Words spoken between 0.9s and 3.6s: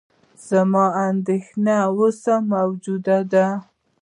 اندېښنه اوس موجوده ده.